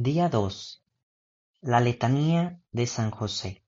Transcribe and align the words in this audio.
Día 0.00 0.28
2. 0.28 0.84
La 1.60 1.80
letanía 1.80 2.60
de 2.70 2.86
San 2.86 3.10
José. 3.10 3.64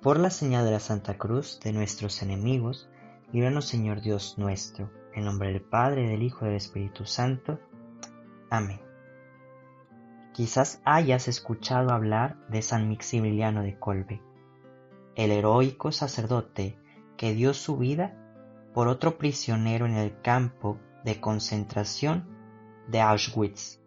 Por 0.00 0.18
la 0.18 0.30
señal 0.30 0.64
de 0.64 0.70
la 0.70 0.80
Santa 0.80 1.18
Cruz 1.18 1.60
de 1.60 1.74
nuestros 1.74 2.22
enemigos, 2.22 2.88
líbranos 3.30 3.66
Señor 3.66 4.00
Dios 4.00 4.38
nuestro, 4.38 4.90
en 5.12 5.26
nombre 5.26 5.52
del 5.52 5.60
Padre, 5.60 6.08
del 6.08 6.22
Hijo 6.22 6.46
y 6.46 6.48
del 6.48 6.56
Espíritu 6.56 7.04
Santo. 7.04 7.60
Amén. 8.48 8.80
Quizás 10.32 10.80
hayas 10.86 11.28
escuchado 11.28 11.90
hablar 11.90 12.38
de 12.48 12.62
San 12.62 12.88
Maximiliano 12.88 13.62
de 13.62 13.78
Colbe, 13.78 14.22
el 15.14 15.30
heroico 15.30 15.92
sacerdote 15.92 16.78
que 17.18 17.34
dio 17.34 17.52
su 17.52 17.76
vida 17.76 18.16
por 18.72 18.88
otro 18.88 19.18
prisionero 19.18 19.84
en 19.84 19.96
el 19.96 20.22
campo 20.22 20.80
de 21.04 21.20
concentración 21.20 22.28
de 22.88 23.00
Auschwitz. 23.00 23.80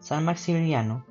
San 0.00 0.24
Maximiliano 0.24 1.06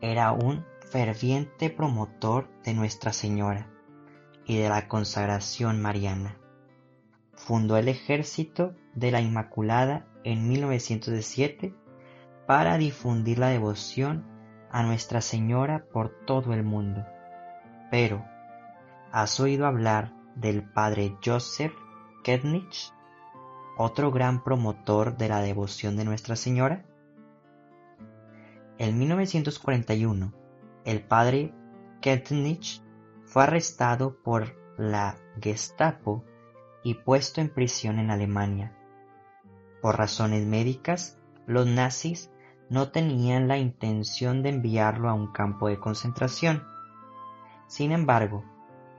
era 0.00 0.32
un 0.32 0.64
ferviente 0.90 1.70
promotor 1.70 2.48
de 2.62 2.74
Nuestra 2.74 3.12
Señora 3.12 3.68
y 4.46 4.58
de 4.58 4.68
la 4.68 4.88
consagración 4.88 5.80
mariana. 5.80 6.38
Fundó 7.34 7.76
el 7.76 7.88
Ejército 7.88 8.74
de 8.94 9.10
la 9.10 9.20
Inmaculada 9.20 10.06
en 10.22 10.48
1907 10.48 11.74
para 12.46 12.78
difundir 12.78 13.38
la 13.38 13.48
devoción 13.48 14.24
a 14.70 14.82
Nuestra 14.82 15.20
Señora 15.20 15.86
por 15.92 16.10
todo 16.26 16.52
el 16.52 16.62
mundo. 16.62 17.04
Pero, 17.90 18.24
¿has 19.12 19.40
oído 19.40 19.66
hablar 19.66 20.12
del 20.36 20.62
padre 20.62 21.16
Joseph 21.24 21.74
Ketnich? 22.22 22.93
Otro 23.76 24.10
gran 24.10 24.42
promotor 24.44 25.16
de 25.16 25.28
la 25.28 25.40
devoción 25.40 25.96
de 25.96 26.04
Nuestra 26.04 26.36
Señora? 26.36 26.84
En 28.78 28.98
1941, 28.98 30.32
el 30.84 31.02
padre 31.02 31.52
Ketnich 32.00 32.82
fue 33.24 33.44
arrestado 33.44 34.22
por 34.22 34.56
la 34.76 35.16
Gestapo 35.40 36.24
y 36.82 36.94
puesto 36.94 37.40
en 37.40 37.48
prisión 37.48 37.98
en 37.98 38.10
Alemania. 38.10 38.76
Por 39.80 39.96
razones 39.96 40.46
médicas, 40.46 41.18
los 41.46 41.66
nazis 41.66 42.30
no 42.70 42.90
tenían 42.90 43.48
la 43.48 43.58
intención 43.58 44.42
de 44.42 44.50
enviarlo 44.50 45.08
a 45.08 45.14
un 45.14 45.32
campo 45.32 45.68
de 45.68 45.78
concentración. 45.78 46.64
Sin 47.66 47.92
embargo, 47.92 48.44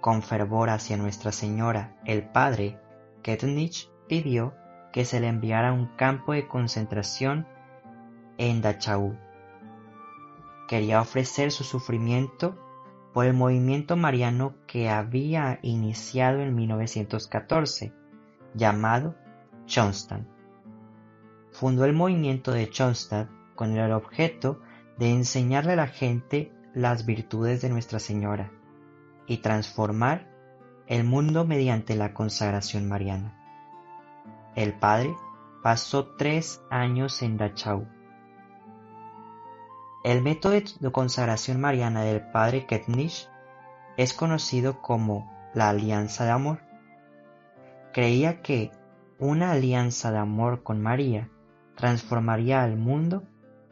con 0.02 0.22
fervor 0.22 0.70
hacia 0.70 0.98
Nuestra 0.98 1.32
Señora, 1.32 2.00
el 2.06 2.30
padre 2.30 2.80
Ketnich 3.24 3.90
pidió 4.08 4.54
que 4.96 5.04
se 5.04 5.20
le 5.20 5.28
enviara 5.28 5.72
a 5.72 5.74
un 5.74 5.88
campo 5.98 6.32
de 6.32 6.48
concentración 6.48 7.46
en 8.38 8.62
Dachau. 8.62 9.18
Quería 10.70 11.02
ofrecer 11.02 11.52
su 11.52 11.66
sufrimiento 11.66 12.58
por 13.14 13.26
el 13.26 13.34
movimiento 13.34 13.98
mariano 13.98 14.56
que 14.68 14.90
había 14.90 15.60
iniciado 15.64 16.40
en 16.40 16.56
1914, 16.56 17.92
llamado 18.54 19.16
Schoenstatt. 19.68 20.26
Fundó 21.52 21.84
el 21.84 21.92
movimiento 21.92 22.54
de 22.54 22.68
Schoenstatt 22.68 23.30
con 23.54 23.76
el 23.76 23.92
objeto 23.92 24.62
de 24.98 25.12
enseñarle 25.12 25.74
a 25.74 25.76
la 25.76 25.88
gente 25.88 26.54
las 26.74 27.06
virtudes 27.06 27.62
de 27.62 27.68
Nuestra 27.68 28.00
Señora 28.00 28.50
y 29.28 29.40
transformar 29.40 30.32
el 30.88 31.04
mundo 31.04 31.44
mediante 31.44 31.98
la 31.98 32.14
consagración 32.14 32.88
mariana. 32.88 33.42
El 34.56 34.74
padre 34.74 35.16
pasó 35.62 36.16
tres 36.16 36.62
años 36.70 37.22
en 37.22 37.36
Dachau. 37.36 37.88
El 40.06 40.22
método 40.22 40.54
de 40.54 40.92
consagración 40.94 41.60
mariana 41.60 42.04
del 42.04 42.22
padre 42.32 42.66
Ketnich 42.66 43.30
es 43.98 44.14
conocido 44.14 44.82
como 44.82 45.30
la 45.54 45.70
alianza 45.70 46.24
de 46.24 46.32
amor. 46.32 46.60
Creía 47.92 48.42
que 48.42 48.72
una 49.20 49.52
alianza 49.52 50.12
de 50.12 50.20
amor 50.20 50.64
con 50.64 50.82
María 50.82 51.30
transformaría 51.76 52.64
al 52.64 52.78
mundo 52.78 53.24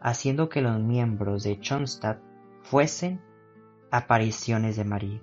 haciendo 0.02 0.50
que 0.50 0.62
los 0.62 0.80
miembros 0.82 1.44
de 1.44 1.60
Schoenstatt 1.62 2.20
fuesen 2.62 3.22
apariciones 3.90 4.76
de 4.76 4.84
María. 4.84 5.22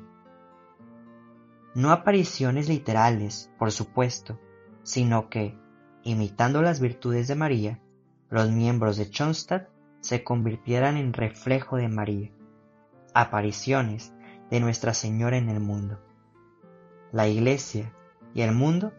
No 1.74 1.90
apariciones 1.90 2.68
literales, 2.68 3.52
por 3.58 3.72
supuesto, 3.72 4.38
sino 4.82 5.28
que, 5.28 5.56
imitando 6.02 6.62
las 6.62 6.80
virtudes 6.80 7.28
de 7.28 7.34
María, 7.34 7.80
los 8.28 8.50
miembros 8.50 8.96
de 8.96 9.06
Schoenstatt 9.06 9.68
se 10.00 10.24
convirtieran 10.24 10.96
en 10.96 11.12
reflejo 11.12 11.76
de 11.76 11.88
María, 11.88 12.30
apariciones 13.12 14.12
de 14.50 14.60
Nuestra 14.60 14.94
Señora 14.94 15.36
en 15.36 15.48
el 15.48 15.60
mundo. 15.60 16.00
La 17.12 17.28
Iglesia 17.28 17.92
y 18.34 18.42
el 18.42 18.52
mundo 18.52 18.92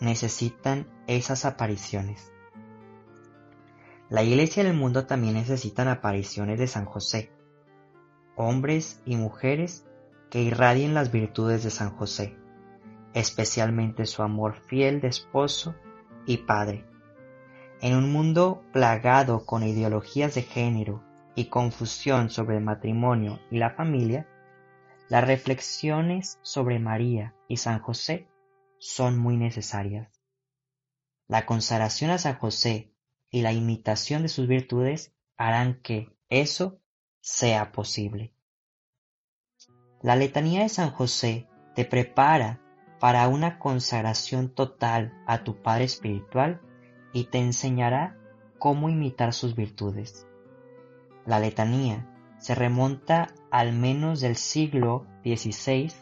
necesitan 0.00 0.86
esas 1.06 1.44
apariciones. 1.44 2.32
La 4.10 4.22
Iglesia 4.22 4.62
y 4.62 4.66
el 4.66 4.74
mundo 4.74 5.06
también 5.06 5.34
necesitan 5.34 5.88
apariciones 5.88 6.58
de 6.58 6.66
San 6.66 6.84
José, 6.84 7.32
hombres 8.36 9.00
y 9.06 9.16
mujeres 9.16 9.86
que 10.28 10.42
irradien 10.42 10.92
las 10.92 11.12
virtudes 11.12 11.62
de 11.62 11.70
San 11.70 11.90
José 11.96 12.41
especialmente 13.14 14.06
su 14.06 14.22
amor 14.22 14.60
fiel 14.66 15.00
de 15.00 15.08
esposo 15.08 15.74
y 16.26 16.38
padre. 16.38 16.84
En 17.80 17.96
un 17.96 18.12
mundo 18.12 18.62
plagado 18.72 19.44
con 19.44 19.62
ideologías 19.62 20.34
de 20.34 20.42
género 20.42 21.02
y 21.34 21.46
confusión 21.46 22.30
sobre 22.30 22.56
el 22.58 22.62
matrimonio 22.62 23.40
y 23.50 23.58
la 23.58 23.70
familia, 23.70 24.28
las 25.08 25.26
reflexiones 25.26 26.38
sobre 26.42 26.78
María 26.78 27.34
y 27.48 27.56
San 27.56 27.80
José 27.80 28.28
son 28.78 29.18
muy 29.18 29.36
necesarias. 29.36 30.22
La 31.26 31.44
consagración 31.44 32.10
a 32.10 32.18
San 32.18 32.38
José 32.38 32.92
y 33.30 33.42
la 33.42 33.52
imitación 33.52 34.22
de 34.22 34.28
sus 34.28 34.46
virtudes 34.46 35.12
harán 35.36 35.80
que 35.82 36.08
eso 36.28 36.78
sea 37.20 37.72
posible. 37.72 38.32
La 40.02 40.16
letanía 40.16 40.62
de 40.62 40.68
San 40.68 40.90
José 40.90 41.48
te 41.74 41.84
prepara 41.84 42.61
para 43.02 43.26
una 43.26 43.58
consagración 43.58 44.48
total 44.48 45.12
a 45.26 45.42
tu 45.42 45.60
Padre 45.60 45.82
Espiritual 45.82 46.60
y 47.12 47.24
te 47.24 47.38
enseñará 47.38 48.16
cómo 48.60 48.88
imitar 48.88 49.32
sus 49.32 49.56
virtudes. 49.56 50.28
La 51.26 51.40
letanía 51.40 52.06
se 52.38 52.54
remonta 52.54 53.34
al 53.50 53.72
menos 53.72 54.20
del 54.20 54.36
siglo 54.36 55.04
XVI 55.24 55.92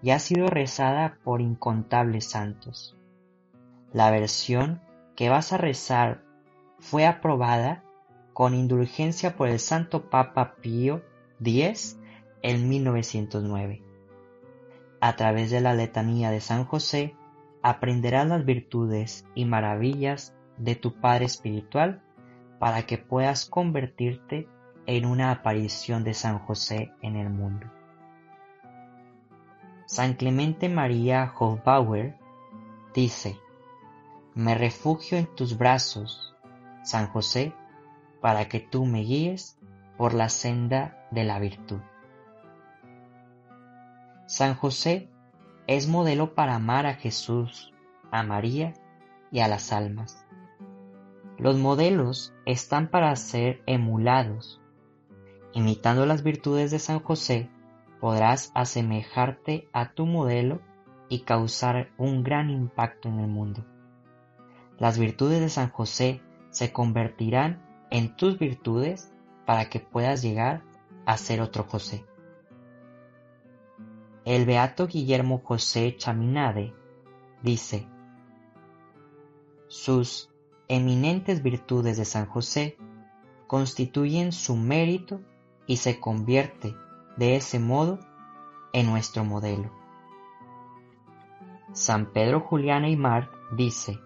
y 0.00 0.10
ha 0.10 0.20
sido 0.20 0.46
rezada 0.46 1.18
por 1.24 1.40
incontables 1.40 2.26
santos. 2.26 2.96
La 3.92 4.12
versión 4.12 4.80
que 5.16 5.30
vas 5.30 5.52
a 5.52 5.58
rezar 5.58 6.22
fue 6.78 7.04
aprobada 7.04 7.82
con 8.32 8.54
indulgencia 8.54 9.34
por 9.34 9.48
el 9.48 9.58
Santo 9.58 10.08
Papa 10.08 10.54
Pío 10.62 11.02
X 11.40 11.98
en 12.42 12.68
1909. 12.68 13.87
A 15.00 15.14
través 15.14 15.50
de 15.50 15.60
la 15.60 15.74
letanía 15.74 16.30
de 16.30 16.40
San 16.40 16.64
José 16.64 17.14
aprenderás 17.62 18.26
las 18.26 18.44
virtudes 18.44 19.24
y 19.34 19.44
maravillas 19.44 20.34
de 20.56 20.74
tu 20.74 21.00
Padre 21.00 21.26
Espiritual 21.26 22.02
para 22.58 22.82
que 22.82 22.98
puedas 22.98 23.46
convertirte 23.46 24.48
en 24.86 25.06
una 25.06 25.30
aparición 25.30 26.02
de 26.02 26.14
San 26.14 26.38
José 26.40 26.92
en 27.02 27.16
el 27.16 27.30
mundo. 27.30 27.66
San 29.86 30.14
Clemente 30.14 30.68
María 30.68 31.32
Hofbauer 31.38 32.16
dice, 32.94 33.38
Me 34.34 34.54
refugio 34.54 35.16
en 35.16 35.26
tus 35.34 35.56
brazos, 35.56 36.34
San 36.82 37.08
José, 37.08 37.54
para 38.20 38.48
que 38.48 38.60
tú 38.60 38.84
me 38.84 39.00
guíes 39.00 39.58
por 39.96 40.12
la 40.14 40.28
senda 40.28 41.06
de 41.10 41.24
la 41.24 41.38
virtud. 41.38 41.80
San 44.28 44.56
José 44.56 45.08
es 45.66 45.88
modelo 45.88 46.34
para 46.34 46.56
amar 46.56 46.84
a 46.84 46.96
Jesús, 46.96 47.72
a 48.10 48.22
María 48.22 48.74
y 49.30 49.40
a 49.40 49.48
las 49.48 49.72
almas. 49.72 50.22
Los 51.38 51.56
modelos 51.56 52.34
están 52.44 52.90
para 52.90 53.16
ser 53.16 53.62
emulados. 53.64 54.60
Imitando 55.54 56.04
las 56.04 56.22
virtudes 56.22 56.70
de 56.70 56.78
San 56.78 57.00
José, 57.00 57.48
podrás 58.02 58.52
asemejarte 58.54 59.66
a 59.72 59.92
tu 59.92 60.04
modelo 60.04 60.60
y 61.08 61.20
causar 61.20 61.88
un 61.96 62.22
gran 62.22 62.50
impacto 62.50 63.08
en 63.08 63.20
el 63.20 63.28
mundo. 63.28 63.64
Las 64.78 64.98
virtudes 64.98 65.40
de 65.40 65.48
San 65.48 65.70
José 65.70 66.20
se 66.50 66.70
convertirán 66.70 67.62
en 67.90 68.14
tus 68.14 68.38
virtudes 68.38 69.10
para 69.46 69.70
que 69.70 69.80
puedas 69.80 70.20
llegar 70.20 70.64
a 71.06 71.16
ser 71.16 71.40
otro 71.40 71.64
José. 71.64 72.04
El 74.28 74.44
beato 74.44 74.88
Guillermo 74.88 75.40
José 75.42 75.96
Chaminade 75.96 76.74
dice, 77.42 77.88
sus 79.68 80.28
eminentes 80.68 81.42
virtudes 81.42 81.96
de 81.96 82.04
San 82.04 82.26
José 82.26 82.76
constituyen 83.46 84.32
su 84.32 84.54
mérito 84.54 85.22
y 85.66 85.78
se 85.78 85.98
convierte 85.98 86.76
de 87.16 87.36
ese 87.36 87.58
modo 87.58 88.00
en 88.74 88.90
nuestro 88.90 89.24
modelo. 89.24 89.72
San 91.72 92.12
Pedro 92.12 92.40
Julián 92.40 92.84
Aymar 92.84 93.30
dice, 93.56 93.98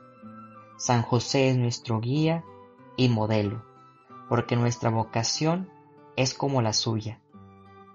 San 0.76 1.02
José 1.02 1.48
es 1.48 1.56
nuestro 1.56 1.98
guía 1.98 2.44
y 2.96 3.08
modelo, 3.08 3.64
porque 4.28 4.54
nuestra 4.54 4.88
vocación 4.88 5.68
es 6.14 6.32
como 6.32 6.62
la 6.62 6.74
suya. 6.74 7.20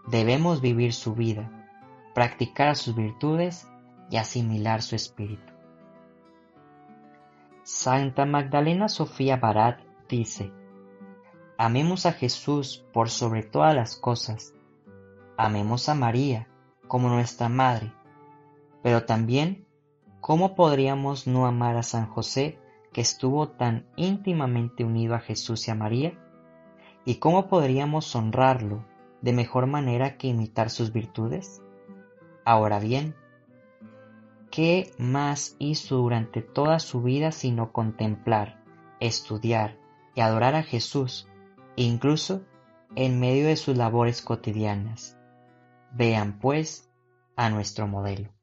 Debemos 0.07 0.59
vivir 0.59 0.91
su 0.91 1.15
vida, 1.15 1.56
practicar 2.17 2.75
sus 2.75 2.95
virtudes 2.95 3.69
y 4.09 4.17
asimilar 4.17 4.81
su 4.81 4.95
espíritu. 4.95 5.53
Santa 7.61 8.25
Magdalena 8.25 8.89
Sofía 8.89 9.37
Barat 9.37 9.81
dice, 10.09 10.51
Amemos 11.59 12.07
a 12.07 12.13
Jesús 12.13 12.83
por 12.91 13.11
sobre 13.11 13.43
todas 13.43 13.75
las 13.75 13.97
cosas. 13.97 14.55
Amemos 15.37 15.89
a 15.89 15.93
María 15.93 16.47
como 16.87 17.07
nuestra 17.07 17.49
Madre. 17.49 17.93
Pero 18.81 19.05
también, 19.05 19.67
¿cómo 20.19 20.55
podríamos 20.55 21.27
no 21.27 21.45
amar 21.45 21.77
a 21.77 21.83
San 21.83 22.07
José 22.07 22.57
que 22.93 23.01
estuvo 23.01 23.49
tan 23.49 23.85
íntimamente 23.95 24.83
unido 24.83 25.13
a 25.13 25.19
Jesús 25.19 25.67
y 25.67 25.71
a 25.71 25.75
María? 25.75 26.17
¿Y 27.05 27.17
cómo 27.17 27.47
podríamos 27.47 28.15
honrarlo 28.15 28.83
de 29.21 29.33
mejor 29.33 29.67
manera 29.67 30.17
que 30.17 30.29
imitar 30.29 30.71
sus 30.71 30.91
virtudes? 30.91 31.61
Ahora 32.49 32.79
bien, 32.79 33.13
¿qué 34.51 34.93
más 34.97 35.57
hizo 35.59 35.97
durante 35.97 36.41
toda 36.41 36.79
su 36.79 37.03
vida 37.03 37.33
sino 37.33 37.73
contemplar, 37.73 38.63
estudiar 39.01 39.77
y 40.15 40.21
adorar 40.21 40.55
a 40.55 40.63
Jesús, 40.63 41.27
incluso 41.75 42.45
en 42.95 43.19
medio 43.19 43.47
de 43.47 43.57
sus 43.57 43.75
labores 43.75 44.21
cotidianas? 44.21 45.17
Vean, 45.91 46.39
pues, 46.39 46.89
a 47.35 47.49
nuestro 47.49 47.85
modelo. 47.85 48.33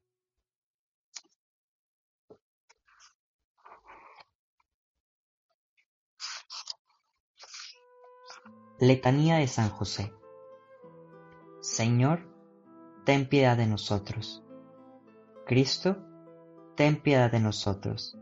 Letanía 8.79 9.37
de 9.37 9.47
San 9.47 9.71
José. 9.71 10.13
Señor, 11.59 12.34
piedad 13.27 13.55
de 13.55 13.67
nosotros. 13.67 14.43
Cristo, 15.45 15.97
ten 16.75 17.01
piedad 17.01 17.31
de 17.31 17.39
nosotros. 17.39 18.17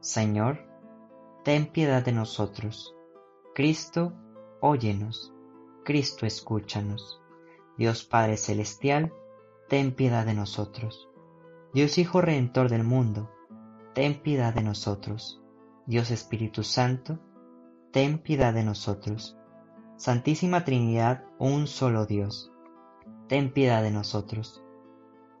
Señor, 0.00 0.68
ten 1.44 1.66
piedad 1.72 2.04
de 2.04 2.12
nosotros. 2.12 2.94
Cristo, 3.54 4.12
óyenos. 4.60 5.32
Cristo, 5.84 6.26
escúchanos. 6.26 7.20
Dios 7.78 8.04
Padre 8.04 8.36
Celestial, 8.36 9.12
ten 9.68 9.94
piedad 9.94 10.26
de 10.26 10.34
nosotros. 10.34 11.08
Dios 11.72 11.96
Hijo 11.96 12.20
Redentor 12.20 12.68
del 12.68 12.84
mundo, 12.84 13.30
ten 13.94 14.20
piedad 14.20 14.52
de 14.52 14.62
nosotros. 14.62 15.42
Dios 15.86 16.10
Espíritu 16.10 16.64
Santo, 16.64 17.18
ten 17.92 18.18
piedad 18.18 18.52
de 18.52 18.62
nosotros. 18.62 19.36
Santísima 19.96 20.64
Trinidad, 20.64 21.24
un 21.38 21.66
solo 21.66 22.04
Dios, 22.04 22.52
ten 23.28 23.52
piedad 23.52 23.82
de 23.82 23.90
nosotros. 23.90 24.62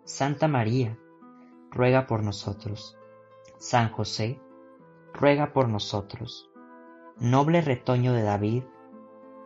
Santa 0.04 0.48
María, 0.48 0.98
ruega 1.70 2.06
por 2.06 2.22
nosotros. 2.22 2.96
San 3.58 3.90
José, 3.90 4.40
ruega 5.12 5.52
por 5.52 5.68
nosotros. 5.68 6.50
Noble 7.18 7.60
retoño 7.60 8.12
de 8.12 8.22
David, 8.22 8.64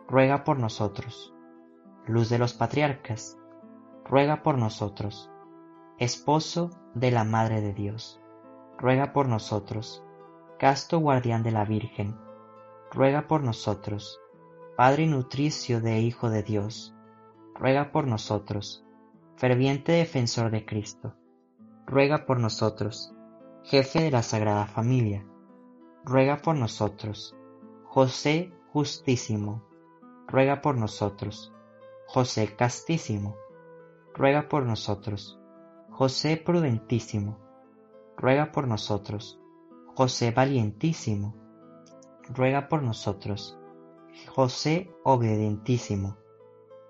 ruega 0.07 0.43
por 0.43 0.59
nosotros. 0.59 1.33
Luz 2.05 2.29
de 2.29 2.37
los 2.37 2.53
patriarcas, 2.53 3.37
ruega 4.05 4.43
por 4.43 4.57
nosotros. 4.57 5.31
Esposo 5.97 6.69
de 6.93 7.11
la 7.11 7.23
Madre 7.23 7.61
de 7.61 7.73
Dios, 7.73 8.21
ruega 8.77 9.13
por 9.13 9.27
nosotros. 9.27 10.03
Casto 10.59 10.99
guardián 10.99 11.43
de 11.43 11.51
la 11.51 11.65
Virgen, 11.65 12.15
ruega 12.91 13.27
por 13.27 13.43
nosotros 13.43 14.19
Padre 14.75 15.05
nutricio 15.05 15.81
de 15.81 15.99
Hijo 15.99 16.31
de 16.31 16.41
Dios, 16.41 16.95
ruega 17.55 17.91
por 17.91 18.07
nosotros. 18.07 18.85
Ferviente 19.35 19.91
defensor 19.91 20.51
de 20.51 20.65
Cristo, 20.65 21.15
ruega 21.85 22.25
por 22.25 22.39
nosotros. 22.39 23.13
Jefe 23.63 24.03
de 24.03 24.11
la 24.11 24.23
Sagrada 24.23 24.67
Familia, 24.67 25.25
ruega 26.03 26.37
por 26.37 26.55
nosotros. 26.55 27.35
José 27.85 28.51
Justísimo, 28.71 29.63
ruega 30.27 30.61
por 30.61 30.77
nosotros. 30.77 31.53
José 32.07 32.55
Castísimo, 32.55 33.35
ruega 34.13 34.49
por 34.49 34.65
nosotros. 34.65 35.39
José 35.89 36.37
Prudentísimo, 36.37 37.39
ruega 38.17 38.51
por 38.51 38.67
nosotros. 38.67 39.39
José 39.95 40.31
Valientísimo, 40.31 41.35
ruega 42.29 42.67
por 42.67 42.81
nosotros. 42.81 43.57
José 44.27 44.91
obedientísimo, 45.03 46.17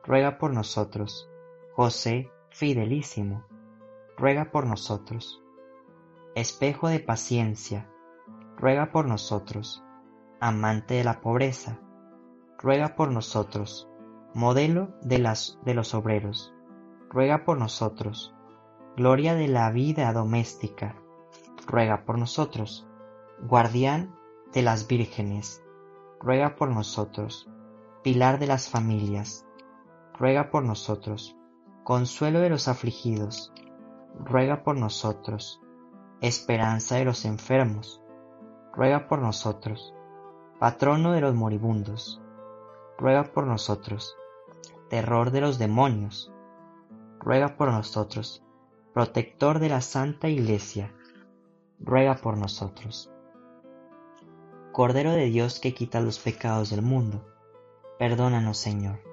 ruega 0.03 0.37
por 0.37 0.53
nosotros. 0.53 1.29
José 1.75 2.31
fidelísimo, 2.49 3.45
ruega 4.17 4.51
por 4.51 4.67
nosotros. 4.67 5.41
Espejo 6.35 6.87
de 6.87 6.99
paciencia, 6.99 7.89
ruega 8.57 8.91
por 8.91 9.07
nosotros. 9.07 9.83
Amante 10.39 10.95
de 10.95 11.03
la 11.03 11.21
pobreza, 11.21 11.79
ruega 12.57 12.95
por 12.95 13.11
nosotros. 13.11 13.89
Modelo 14.33 14.93
de, 15.01 15.19
las, 15.19 15.59
de 15.63 15.73
los 15.73 15.93
obreros, 15.93 16.53
ruega 17.09 17.45
por 17.45 17.57
nosotros. 17.57 18.35
Gloria 18.97 19.35
de 19.35 19.47
la 19.47 19.71
vida 19.71 20.11
doméstica, 20.11 20.95
ruega 21.65 22.03
por 22.03 22.17
nosotros. 22.17 22.87
Guardián 23.41 24.15
de 24.53 24.63
las 24.63 24.87
vírgenes, 24.87 25.63
ruega 26.19 26.55
por 26.55 26.69
nosotros. 26.69 27.49
Pilar 28.03 28.37
de 28.37 28.47
las 28.47 28.69
familias, 28.69 29.45
ruega 30.17 30.49
por 30.49 30.63
nosotros. 30.63 31.37
Consuelo 31.83 32.39
de 32.39 32.49
los 32.49 32.67
afligidos, 32.67 33.51
ruega 34.19 34.63
por 34.63 34.77
nosotros. 34.77 35.61
Esperanza 36.21 36.95
de 36.95 37.05
los 37.05 37.25
enfermos, 37.25 38.01
ruega 38.73 39.07
por 39.07 39.19
nosotros. 39.19 39.93
Patrono 40.59 41.11
de 41.11 41.21
los 41.21 41.35
moribundos, 41.35 42.21
ruega 42.97 43.23
por 43.33 43.45
nosotros. 43.45 44.15
Terror 44.89 45.31
de 45.31 45.41
los 45.41 45.59
demonios, 45.59 46.31
ruega 47.19 47.57
por 47.57 47.71
nosotros. 47.71 48.43
Protector 48.93 49.59
de 49.59 49.69
la 49.69 49.81
Santa 49.81 50.29
Iglesia, 50.29 50.93
ruega 51.79 52.15
por 52.15 52.37
nosotros. 52.37 53.11
Cordero 54.71 55.11
de 55.11 55.25
Dios 55.25 55.59
que 55.59 55.73
quita 55.73 55.99
los 55.99 56.19
pecados 56.19 56.69
del 56.69 56.81
mundo, 56.81 57.25
perdónanos 57.99 58.57
Señor. 58.57 59.12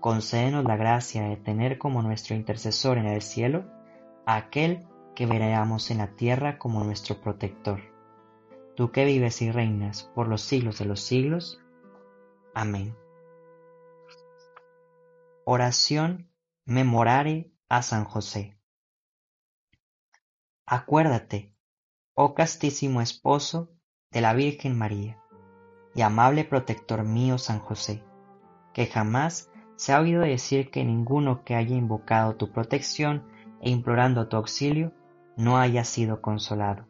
concédenos 0.00 0.64
la 0.64 0.76
gracia 0.76 1.22
de 1.22 1.36
tener 1.36 1.78
como 1.78 2.02
nuestro 2.02 2.34
intercesor 2.34 2.98
en 2.98 3.06
el 3.06 3.22
cielo 3.22 3.64
a 4.26 4.36
aquel 4.36 4.86
que 5.14 5.26
veneramos 5.26 5.90
en 5.90 5.98
la 5.98 6.14
tierra 6.16 6.58
como 6.58 6.84
nuestro 6.84 7.20
protector. 7.20 7.80
Tú 8.76 8.92
que 8.92 9.04
vives 9.04 9.40
y 9.42 9.50
reinas 9.50 10.04
por 10.14 10.28
los 10.28 10.42
siglos 10.42 10.78
de 10.78 10.84
los 10.84 11.00
siglos. 11.00 11.60
Amén. 12.54 12.94
Oración 15.44 16.30
memorare 16.64 17.52
a 17.68 17.82
San 17.82 18.04
José. 18.04 18.58
Acuérdate 20.66 21.56
oh 22.18 22.34
castísimo 22.34 23.02
esposo 23.02 23.70
de 24.10 24.22
la 24.22 24.32
Virgen 24.32 24.76
María, 24.76 25.22
y 25.94 26.00
amable 26.00 26.44
protector 26.44 27.04
mío 27.04 27.36
San 27.36 27.60
José, 27.60 28.02
que 28.72 28.86
jamás 28.86 29.50
se 29.76 29.92
ha 29.92 30.00
oído 30.00 30.22
decir 30.22 30.70
que 30.70 30.84
ninguno 30.84 31.44
que 31.44 31.54
haya 31.54 31.76
invocado 31.76 32.36
tu 32.36 32.50
protección 32.50 33.22
e 33.60 33.70
implorando 33.70 34.28
tu 34.28 34.36
auxilio 34.36 34.92
no 35.36 35.58
haya 35.58 35.84
sido 35.84 36.20
consolado. 36.20 36.86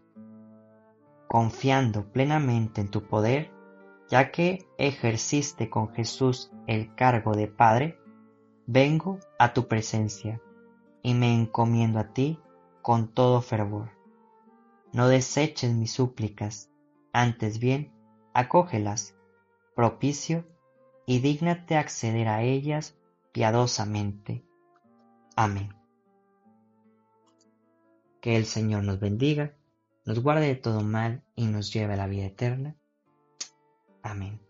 Confiando 1.29 2.13
plenamente 2.13 2.81
en 2.81 2.91
tu 2.91 3.03
poder, 3.03 3.51
ya 4.09 4.31
que 4.31 4.67
ejerciste 4.79 5.69
con 5.69 5.93
Jesús 5.93 6.53
el 6.69 6.95
cargo 6.95 7.35
de 7.35 7.49
Padre, 7.49 7.99
vengo 8.67 9.19
a 9.39 9.53
tu 9.53 9.67
presencia 9.67 10.41
y 11.03 11.15
me 11.15 11.35
encomiendo 11.35 11.99
a 11.99 12.13
ti 12.13 12.41
con 12.83 13.09
todo 13.09 13.43
fervor. 13.43 13.91
No 14.93 15.09
deseches 15.09 15.75
mis 15.75 15.93
súplicas, 15.93 16.71
antes 17.13 17.59
bien, 17.59 17.93
acógelas, 18.33 19.17
propicio, 19.75 20.45
y 21.07 21.21
dígnate 21.21 21.77
acceder 21.77 22.29
a 22.29 22.43
ellas 22.43 22.99
piadosamente. 23.33 24.45
Amén. 25.37 25.75
Que 28.21 28.37
el 28.37 28.45
Señor 28.45 28.83
nos 28.83 28.99
bendiga, 28.99 29.55
nos 30.05 30.21
guarde 30.21 30.49
de 30.49 30.57
todo 30.57 30.81
mal 30.83 31.23
y 31.37 31.47
nos 31.47 31.73
lleve 31.73 31.95
a 31.95 31.97
la 31.97 32.09
vida 32.09 32.27
eterna. 32.27 32.77
Amén. 34.03 34.46